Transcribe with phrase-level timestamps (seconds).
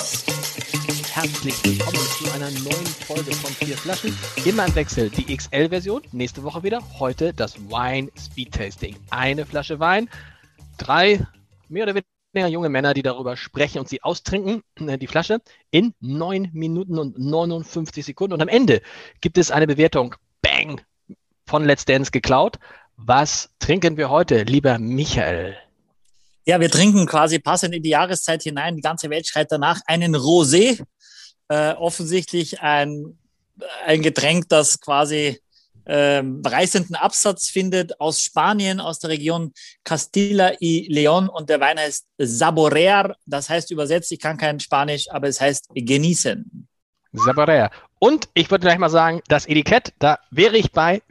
[0.00, 0.24] los!
[1.12, 4.16] Herzlich willkommen zu einer neuen Folge von Vier Flaschen.
[4.44, 6.80] Immer im Wechsel die XL-Version, nächste Woche wieder.
[6.98, 8.96] Heute das Wine Speed Tasting.
[9.10, 10.08] Eine Flasche Wein,
[10.78, 11.26] drei
[11.68, 12.02] mehr oder
[12.32, 15.40] weniger junge Männer, die darüber sprechen und sie austrinken, äh, die Flasche,
[15.70, 18.34] in 9 Minuten und 59 Sekunden.
[18.34, 18.80] Und am Ende
[19.20, 20.80] gibt es eine Bewertung, bang,
[21.46, 22.58] von Let's Dance geklaut.
[22.96, 25.56] Was trinken wir heute, lieber Michael?
[26.46, 28.76] Ja, wir trinken quasi passend in die Jahreszeit hinein.
[28.76, 30.82] Die ganze Welt schreit danach einen Rosé.
[31.48, 33.18] Äh, offensichtlich ein,
[33.84, 35.40] ein Getränk, das quasi
[35.84, 39.52] äh, reißenden Absatz findet aus Spanien, aus der Region
[39.84, 41.28] Castilla y León.
[41.28, 43.16] Und der Wein heißt Saborear.
[43.26, 46.68] Das heißt übersetzt, ich kann kein Spanisch, aber es heißt genießen.
[47.12, 47.70] Saborear.
[47.98, 51.02] Und ich würde gleich mal sagen, das Etikett, da wäre ich bei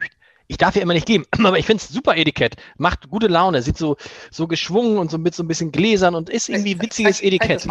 [0.49, 2.55] ich darf ja immer nicht geben, aber ich finde es super Etikett.
[2.77, 3.95] Macht gute Laune, sieht so,
[4.31, 7.66] so geschwungen und so mit so ein bisschen Gläsern und ist irgendwie witziges Etikett.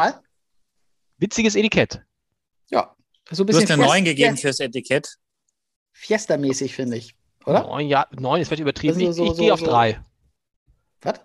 [1.18, 2.00] Witziges Etikett.
[2.70, 2.94] Ja.
[3.30, 5.16] So ein bisschen du hast ja neun gegeben fürs Etikett.
[5.92, 7.16] Fiesta-mäßig, finde ich.
[7.44, 7.62] Oder?
[7.62, 8.94] Neun, ja, neun ist vielleicht übertrieben.
[8.94, 9.66] Also so, ich, ich so, gehe auf so.
[9.66, 10.00] drei.
[11.02, 11.20] Was?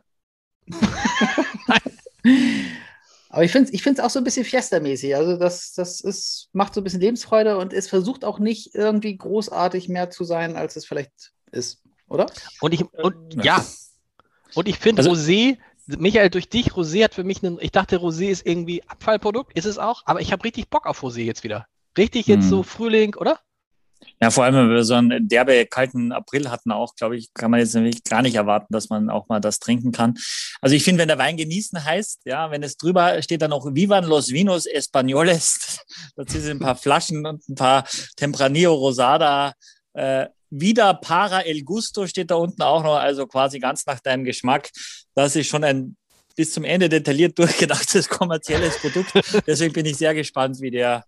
[3.29, 5.15] Aber ich finde es ich auch so ein bisschen Fiesta-mäßig.
[5.15, 9.15] Also das, das ist, macht so ein bisschen Lebensfreude und es versucht auch nicht irgendwie
[9.15, 12.25] großartig mehr zu sein, als es vielleicht ist, oder?
[12.61, 13.63] Und ich, und, ja.
[14.55, 17.97] Und ich finde, also, Rosé, Michael, durch dich, Rosé hat für mich einen, ich dachte,
[17.97, 21.43] Rosé ist irgendwie Abfallprodukt, ist es auch, aber ich habe richtig Bock auf Rosé jetzt
[21.43, 21.65] wieder.
[21.97, 22.49] Richtig jetzt hm.
[22.49, 23.39] so Frühling, oder?
[24.21, 27.51] Ja, vor allem, wenn wir so einen derbe kalten April hatten auch, glaube ich, kann
[27.51, 30.15] man jetzt nämlich gar nicht erwarten, dass man auch mal das trinken kann.
[30.61, 33.65] Also ich finde, wenn der Wein genießen heißt, ja, wenn es drüber steht dann noch
[33.73, 35.79] Vivan los Vinos Españoles,
[36.15, 39.53] das sind ein paar Flaschen und ein paar Tempranillo Rosada,
[39.93, 44.23] äh, Vida para el gusto steht da unten auch noch, also quasi ganz nach deinem
[44.23, 44.69] Geschmack.
[45.15, 45.97] Das ist schon ein
[46.35, 49.13] bis zum Ende detailliert durchgedachtes kommerzielles Produkt.
[49.47, 51.05] Deswegen bin ich sehr gespannt, wie der,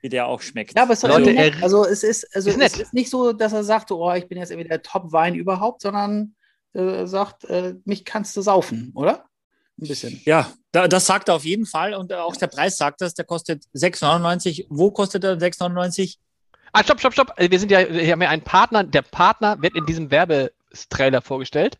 [0.00, 0.76] wie der auch schmeckt.
[0.76, 1.54] Ja, aber es ist Leute, nett.
[1.60, 4.38] also es ist, also ist es ist nicht so, dass er sagt, oh, ich bin
[4.38, 6.36] jetzt irgendwie der Top-Wein überhaupt, sondern
[6.72, 9.24] äh, sagt, äh, mich kannst du saufen, oder?
[9.80, 10.20] Ein bisschen.
[10.24, 13.24] Ja, da, das sagt er auf jeden Fall und auch der Preis sagt das, der
[13.24, 14.66] kostet 6,99.
[14.68, 16.18] Wo kostet er 6,99?
[16.76, 17.32] Ah, stopp, stopp, stopp.
[17.38, 18.82] Wir sind ja, wir haben ja einen Partner.
[18.82, 21.78] Der Partner wird in diesem Werbetrailer vorgestellt.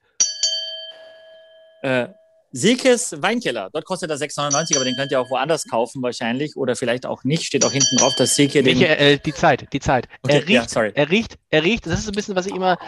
[1.83, 2.07] Äh,
[2.53, 3.71] Silkes Weinkeller.
[3.73, 7.25] Dort kostet er 6,99, aber den könnt ihr auch woanders kaufen wahrscheinlich oder vielleicht auch
[7.25, 7.43] nicht.
[7.43, 8.79] Steht auch hinten drauf, dass Silke den.
[8.79, 10.07] Michael, die Zeit, die Zeit.
[10.23, 10.93] Okay, er riecht, ja, sorry.
[10.95, 11.87] er riecht, er riecht.
[11.87, 12.79] Das ist ein bisschen, was ich immer.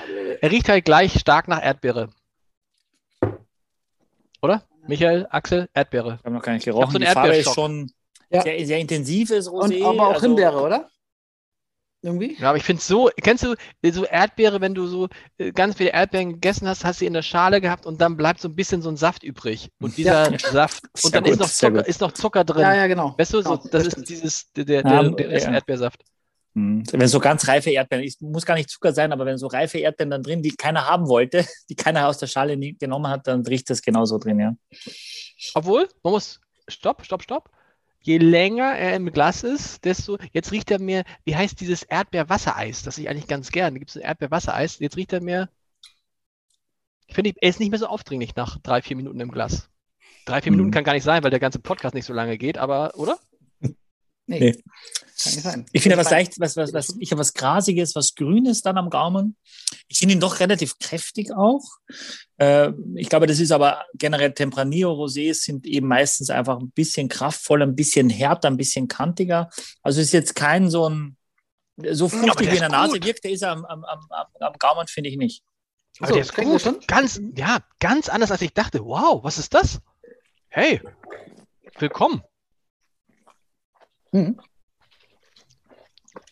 [0.41, 2.11] Er riecht halt gleich stark nach Erdbeere.
[4.43, 4.63] Oder?
[4.87, 6.19] Michael, Axel, Erdbeere.
[6.21, 6.93] Ich habe noch gar nicht gerochen.
[6.93, 7.91] So die Farbe ist schon
[8.31, 8.43] ja.
[8.43, 9.81] sehr, sehr intensives Rosé.
[9.81, 10.89] Und aber auch also, Himbeere, oder?
[12.07, 12.37] Irgendwie.
[12.41, 13.55] Ja, aber ich finde es so, kennst du
[13.91, 15.09] so Erdbeere, wenn du so
[15.39, 18.41] äh, ganz viele Erdbeeren gegessen hast, hast sie in der Schale gehabt und dann bleibt
[18.41, 19.71] so ein bisschen so ein Saft übrig.
[19.81, 20.39] Und dieser ja.
[20.53, 22.63] Saft, und dann gut, ist, noch Zucker, ist noch Zucker drin.
[22.63, 23.15] Ja, ja, genau.
[23.19, 23.69] Weißt du, so, genau.
[23.71, 25.53] das ist dieses, der, der, ja, der ja.
[25.53, 26.03] Erdbeersaft.
[26.55, 26.85] Hm.
[26.91, 29.79] Wenn so ganz reife Erdbeeren, es muss gar nicht Zucker sein, aber wenn so reife
[29.79, 33.45] Erdbeeren dann drin, die keiner haben wollte, die keiner aus der Schale genommen hat, dann
[33.45, 34.55] riecht das genauso drin, ja.
[35.55, 37.51] Obwohl, man muss, stopp, stopp, stopp
[38.07, 42.83] je länger er im Glas ist, desto, jetzt riecht er mehr, wie heißt dieses Erdbeerwassereis,
[42.83, 45.51] das ich eigentlich ganz gerne, da gibt es ein Erdbeerwassereis, jetzt riecht er mehr,
[47.09, 49.69] ich finde, er ist nicht mehr so aufdringlich nach drei, vier Minuten im Glas.
[50.25, 50.57] Drei, vier hm.
[50.57, 53.19] Minuten kann gar nicht sein, weil der ganze Podcast nicht so lange geht, aber, oder?
[54.29, 54.41] Nee.
[54.41, 54.63] nee.
[55.73, 58.91] Ich finde was leicht, was, was, was, ich habe was Grasiges, was Grünes dann am
[58.91, 59.37] Gaumen.
[59.89, 61.63] Ich finde ihn doch relativ kräftig auch.
[62.37, 67.09] Äh, ich glaube, das ist aber generell Tempranillo Rosés sind eben meistens einfach ein bisschen
[67.09, 69.49] kraftvoller, ein bisschen härter, ein bisschen kantiger.
[69.83, 71.17] Also ist jetzt kein so ein,
[71.93, 74.01] so fruchtig wie in der Nase wirkt, der ist am, am, am,
[74.41, 75.43] am Gaumen, finde ich nicht.
[75.99, 76.87] Aber so, der ist gut.
[76.89, 78.85] Ganz, ja, ganz anders, als ich dachte.
[78.85, 79.81] Wow, was ist das?
[80.49, 80.83] Hey,
[81.79, 82.23] willkommen.
[84.13, 84.39] Mhm.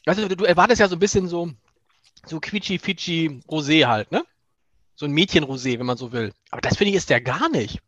[0.07, 1.51] Also du, du erwartest ja so ein bisschen so,
[2.27, 4.25] so quietschi-fietschi Rosé halt, ne?
[4.97, 6.33] So ein Mädchen-Rosé, wenn man so will.
[6.51, 7.81] Aber das finde ich ist der gar nicht.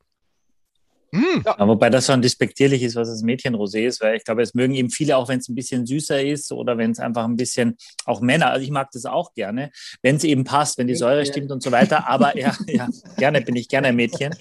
[1.13, 1.43] Mm.
[1.45, 4.75] Ja, wobei das schon despektierlich ist, was das Mädchen-Rosé ist, weil ich glaube, es mögen
[4.75, 7.77] eben viele auch, wenn es ein bisschen süßer ist oder wenn es einfach ein bisschen,
[8.05, 9.71] auch Männer, also ich mag das auch gerne,
[10.03, 12.09] wenn es eben passt, wenn die Säure stimmt und so weiter.
[12.09, 14.35] Aber ja, ja, gerne bin ich gerne ein Mädchen.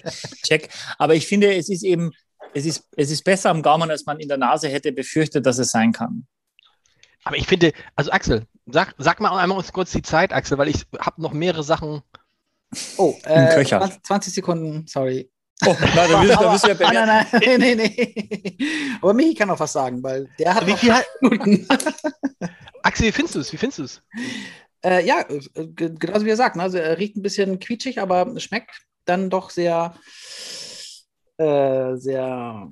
[0.44, 0.68] Check.
[0.98, 2.10] Aber ich finde, es ist eben,
[2.52, 5.58] es ist, es ist besser am Gaumen, als man in der Nase hätte befürchtet, dass
[5.58, 6.26] es sein kann.
[7.26, 10.68] Aber ich finde, also Axel, sag, sag mal einmal uns kurz die Zeit, Axel, weil
[10.68, 12.02] ich habe noch mehrere Sachen.
[12.98, 15.28] Oh, äh, 20, 20 Sekunden, sorry.
[15.66, 18.56] Oh, nein, da müssen, da müssen wir ah, nein, nein, nee, nee.
[19.02, 21.66] Aber Michi kann auch was sagen, weil der hat wie viel Minuten.
[22.84, 23.52] Axel, wie findest du es?
[23.52, 24.02] Wie findest du es?
[24.84, 26.54] Äh, ja, äh, genauso wie er sagt.
[26.54, 26.62] Ne?
[26.62, 28.70] Also er riecht ein bisschen quietschig, aber schmeckt
[29.04, 29.96] dann doch sehr
[31.38, 32.70] äh, sehr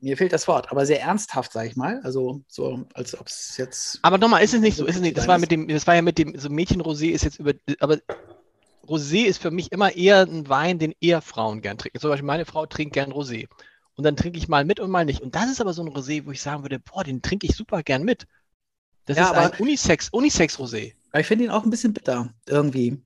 [0.00, 2.00] mir fehlt das Wort, aber sehr ernsthaft, sag ich mal.
[2.02, 3.98] Also so, als ob es jetzt.
[4.02, 5.94] Aber nochmal, ist es nicht so, ist es nicht, das war mit dem, das war
[5.94, 7.98] ja mit dem, so Mädchenrosé ist jetzt über, aber
[8.86, 11.98] Rosé ist für mich immer eher ein Wein, den eher Frauen gern trinken.
[12.00, 13.48] Zum Beispiel meine Frau trinkt gern Rosé.
[13.96, 15.20] Und dann trinke ich mal mit und mal nicht.
[15.20, 17.56] Und das ist aber so ein Rosé, wo ich sagen würde, boah, den trinke ich
[17.56, 18.26] super gern mit.
[19.06, 20.94] Das Ja, ist aber- ein Unisex, Unisex-Rosé.
[21.16, 23.00] Ich finde ihn auch ein bisschen bitter, irgendwie.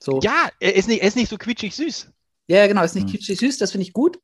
[0.00, 0.20] So.
[0.22, 2.10] Ja, er ist nicht, er ist nicht so quietschig süß.
[2.48, 3.12] Ja, ja, genau, ist nicht Hm.
[3.12, 4.18] kitschig süß, das finde ich gut.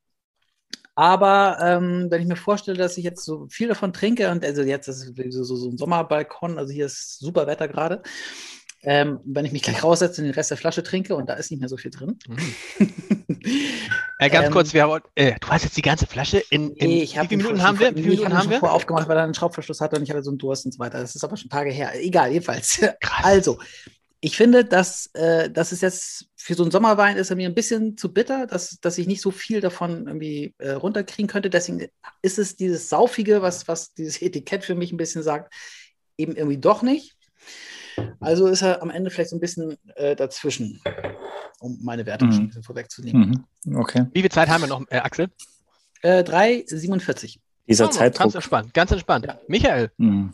[0.98, 4.62] Aber ähm, wenn ich mir vorstelle, dass ich jetzt so viel davon trinke, und also
[4.62, 8.02] jetzt ist es so, so, ein Sommerbalkon, also hier ist super Wetter gerade.
[8.82, 11.52] Ähm, wenn ich mich gleich raussetze und den Rest der Flasche trinke und da ist
[11.52, 12.18] nicht mehr so viel drin.
[14.18, 16.88] Äh, ganz Ähm, kurz, wir haben, äh, du hast jetzt die ganze Flasche in, in
[16.88, 17.94] Nee, ich wie viele Minuten haben wir?
[17.94, 18.58] Wie Minuten haben wir?
[18.58, 20.80] vorher aufgemacht, weil er einen Schraubverschluss hatte und ich hatte so einen Durst und so
[20.80, 20.98] weiter.
[20.98, 21.92] Das ist aber schon Tage her.
[21.94, 22.80] Egal, jedenfalls.
[23.00, 23.24] Krass.
[23.24, 23.58] Also,
[24.20, 27.54] ich finde, dass äh, das ist jetzt für so einen Sommerwein ist er mir ein
[27.54, 31.50] bisschen zu bitter, dass, dass ich nicht so viel davon irgendwie äh, runterkriegen könnte.
[31.50, 31.86] Deswegen
[32.22, 35.52] ist es dieses Saufige, was, was dieses Etikett für mich ein bisschen sagt,
[36.16, 37.16] eben irgendwie doch nicht.
[38.20, 40.80] Also ist er am Ende vielleicht so ein bisschen äh, dazwischen,
[41.60, 42.32] um meine Wertung Mhm.
[42.32, 43.46] schon ein bisschen vorwegzunehmen.
[43.64, 43.76] Mhm.
[43.76, 44.06] Okay.
[44.12, 45.28] Wie viel Zeit haben wir noch, äh, Axel?
[46.02, 47.38] Äh, 3,47.
[47.68, 48.34] Dieser Oh, Ganz Zeitdruck.
[48.34, 49.26] entspannt, ganz entspannt.
[49.26, 49.38] Ja.
[49.48, 50.32] Michael, Mhm.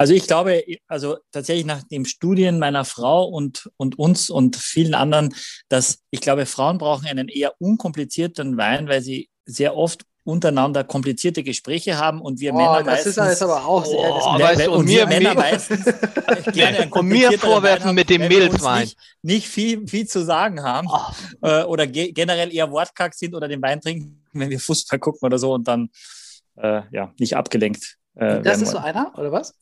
[0.00, 4.94] Also ich glaube, also tatsächlich nach dem Studien meiner Frau und, und uns und vielen
[4.94, 5.34] anderen,
[5.68, 11.42] dass ich glaube, Frauen brauchen einen eher unkomplizierten Wein, weil sie sehr oft untereinander komplizierte
[11.42, 13.98] Gespräche haben und wir Männer Oh, das ist meistens, jetzt aber auch sehr.
[13.98, 15.86] Oh, das- weißt und und wir Männer meistens
[16.90, 18.82] Und mir vorwerfen haben, mit dem Milzwein.
[18.82, 21.46] Nicht, nicht viel, viel zu sagen haben Oh.
[21.46, 25.24] äh, oder ge generell eher wortkarg sind oder den Wein trinken, wenn wir Fußball gucken
[25.26, 25.88] oder so und dann
[26.56, 27.96] äh, ja nicht abgelenkt.
[28.14, 28.84] Äh, das ist so wollen.
[28.84, 29.54] einer, oder was?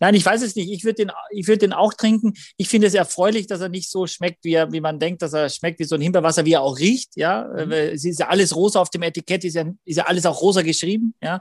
[0.00, 0.70] Nein, ich weiß es nicht.
[0.70, 2.34] Ich würde den, ich würde den auch trinken.
[2.56, 5.32] Ich finde es erfreulich, dass er nicht so schmeckt, wie, er, wie man denkt, dass
[5.32, 7.16] er schmeckt wie so ein Himbeerwasser, wie er auch riecht.
[7.16, 7.72] Ja, Mhm.
[7.72, 10.40] Äh, es ist ja alles rosa auf dem Etikett, ist ja, ist ja alles auch
[10.40, 11.14] rosa geschrieben.
[11.22, 11.40] Ja,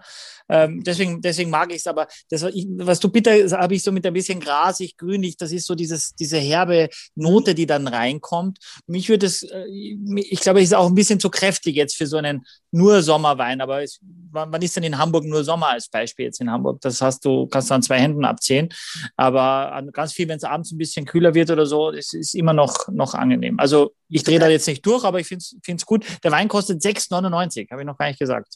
[0.49, 1.87] ähm, deswegen, deswegen mag ich es.
[1.87, 5.37] Aber das, was du bitter, habe ich so mit ein bisschen grasig, grünlich.
[5.37, 8.59] Das ist so dieses, diese herbe Note, die dann reinkommt.
[8.87, 12.07] Mich würde es, äh, ich glaube, es ist auch ein bisschen zu kräftig jetzt für
[12.07, 13.61] so einen nur Sommerwein.
[13.61, 13.99] Aber es,
[14.31, 16.81] wann wann ist denn in Hamburg nur Sommer als Beispiel jetzt in Hamburg?
[16.81, 18.69] Das hast du, kannst du an zwei Händen abzählen.
[19.15, 22.35] Aber an ganz viel, wenn es abends ein bisschen kühler wird oder so, es ist
[22.35, 23.59] immer noch, noch angenehm.
[23.59, 26.05] Also ich drehe da jetzt nicht durch, aber ich finde es gut.
[26.23, 28.55] Der Wein kostet 6,99, habe ich noch gar nicht gesagt.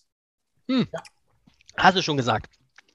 [1.77, 2.47] hast du schon gesagt.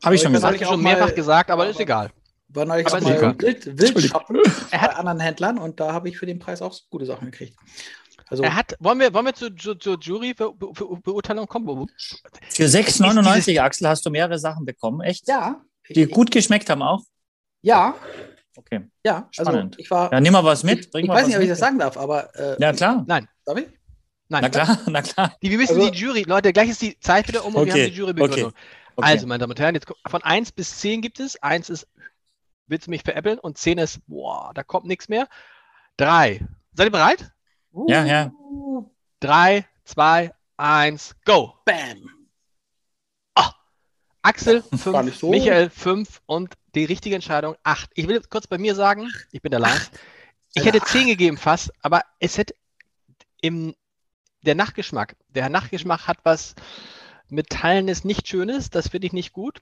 [0.04, 0.60] Habe ich schon Aber gesagt.
[0.60, 2.10] du ich schon mehrfach mal- gesagt, aber aber- ist egal.
[2.48, 5.92] War neulich Aber auch mal wild, wild shoppen Er bei hat- anderen Händlern und da
[5.92, 7.56] habe ich für den Preis auch gute Sachen gekriegt.
[8.28, 11.86] Also, Er hat, wollen wir, wollen wir zur, zur, zur Jury-Beurteilung kommen?
[12.48, 15.00] Für 6,99, Axel, hast du mehrere Sachen bekommen.
[15.00, 15.26] Echt?
[15.28, 15.60] ja.
[15.90, 17.02] Die gut geschmeckt haben auch?
[17.62, 17.94] ja,
[18.56, 18.82] Okay.
[19.04, 19.28] ja.
[19.36, 19.74] Also Spannend.
[19.80, 20.12] ich war.
[20.12, 20.78] Ja, nimm mal was mit.
[20.84, 23.04] ich Bring ich mal weiß nicht, ob ich das sagen darf, aber äh, Ja, klar.
[23.08, 23.66] Nein, darf ich?
[24.28, 24.42] nein.
[24.42, 25.36] Na klar, na klar.
[25.42, 27.72] Die, wir müssen Also- die Jury, Leute, gleich ist die Zeit wieder um und wir
[27.72, 28.52] haben die Jurybegründung.
[28.96, 29.10] Okay.
[29.10, 31.34] Also, meine Damen und Herren, jetzt von 1 bis 10 gibt es.
[31.42, 31.88] 1 ist,
[32.68, 33.40] willst du mich veräppeln?
[33.40, 35.26] Und 10 ist, boah, da kommt nichts mehr.
[35.96, 36.46] 3.
[36.74, 37.32] Seid ihr bereit?
[37.88, 38.30] Ja, ja.
[38.40, 38.88] Uh,
[39.18, 41.54] 3, 2, 1, go!
[41.64, 42.08] Bam.
[44.24, 45.30] Axel Gar 5, nicht so.
[45.30, 47.90] Michael 5 und die richtige Entscheidung 8.
[47.94, 49.90] Ich will jetzt kurz bei mir sagen, ich bin der Lars.
[50.54, 52.54] Ich Alter, hätte 10 gegeben fast, aber es hätte
[53.42, 53.74] im
[54.42, 56.54] der Nachgeschmack, der Nachgeschmack hat was
[57.28, 59.60] Metallenes, nicht Schönes, das finde ich nicht gut.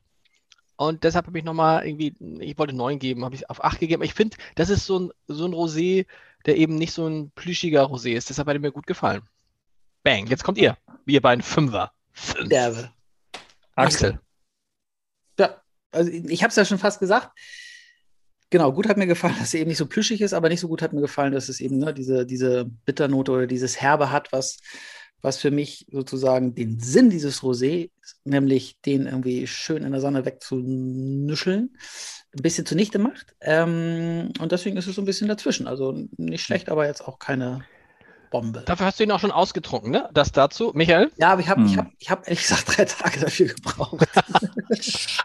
[0.76, 4.02] Und deshalb habe ich nochmal irgendwie, ich wollte 9 geben, habe ich auf 8 gegeben.
[4.02, 6.07] Ich finde, das ist so ein, so ein Rosé,
[6.47, 8.31] der eben nicht so ein plüschiger Rosé ist.
[8.31, 9.23] Deshalb hat er mir gut gefallen.
[10.04, 10.76] Bang, jetzt kommt ihr.
[11.04, 11.92] Wir beiden Fünfer.
[12.12, 12.49] Fünf.
[12.49, 12.92] Derbe.
[13.75, 14.21] Axel.
[15.92, 17.30] Also ich habe es ja schon fast gesagt.
[18.50, 20.68] Genau, gut hat mir gefallen, dass es eben nicht so plüschig ist, aber nicht so
[20.68, 24.32] gut hat mir gefallen, dass es eben ne, diese, diese Bitternote oder dieses Herbe hat,
[24.32, 24.58] was,
[25.22, 27.90] was für mich sozusagen den Sinn dieses Rosé,
[28.25, 31.76] nämlich den irgendwie schön in der Sonne wegzunuscheln,
[32.34, 33.34] ein bisschen zunichte macht.
[33.40, 35.66] Ähm, und deswegen ist es so ein bisschen dazwischen.
[35.66, 37.64] Also nicht schlecht, aber jetzt auch keine
[38.32, 38.62] Bombe.
[38.66, 40.08] Dafür hast du ihn auch schon ausgetrunken, ne?
[40.12, 40.72] Das dazu.
[40.74, 41.12] Michael?
[41.18, 41.78] Ja, aber ich habe ich Hm.
[41.78, 44.04] hab, ich hab ehrlich gesagt drei Tage dafür gebraucht.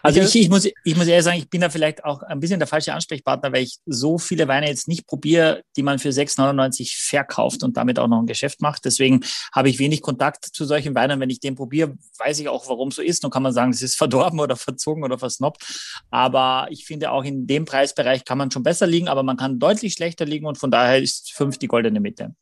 [0.02, 2.60] Also ich, ich, muss, ich muss ehrlich sagen, ich bin da vielleicht auch ein bisschen
[2.60, 6.94] der falsche Ansprechpartner, weil ich so viele Weine jetzt nicht probiere, die man für 6,99
[7.08, 8.84] verkauft und damit auch noch ein Geschäft macht.
[8.84, 9.20] Deswegen
[9.52, 11.18] habe ich wenig Kontakt zu solchen Weinen.
[11.18, 13.22] Wenn ich den probiere, weiß ich auch, warum so ist.
[13.22, 15.64] Nun kann man sagen, das ist verdorben oder verzogen oder versnobbt.
[16.10, 19.58] Aber ich finde auch in dem Preisbereich kann man schon besser liegen, aber man kann
[19.58, 22.34] deutlich schlechter liegen und von daher ist fünf die goldene Mitte.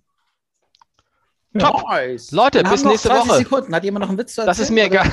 [1.58, 1.82] Top.
[1.88, 2.30] Nice.
[2.32, 3.38] Leute, Wir bis nächste 20 Woche.
[3.38, 3.74] Sekunden.
[3.74, 4.64] Hat jemand noch einen Witz zu Das erzählen?
[4.64, 5.12] ist mir egal.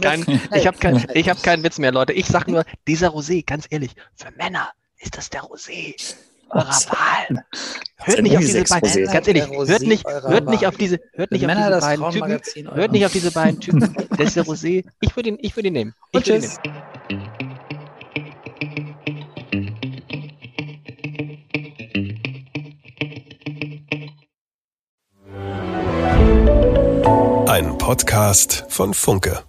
[0.00, 2.12] Kein, ich habe kein, ich hab keinen Witz mehr, Leute.
[2.12, 5.94] Ich sag nur, dieser Rosé, ganz ehrlich, für Männer ist das der Rosé.
[6.50, 7.44] eurer Wahl.
[8.04, 11.46] Hört nicht auf diese beiden, ganz ehrlich, hört nicht, hört nicht auf diese, hört nicht
[11.46, 12.10] auf diese beiden
[12.42, 13.96] Typen, hört nicht auf diese beiden Typen.
[14.10, 14.84] Das ist der Rosé.
[15.00, 15.94] Ich würde ihn, ich würde ihn nehmen.
[16.12, 16.82] Ich würde ihn nehmen.
[27.82, 29.42] Podcast von Funke.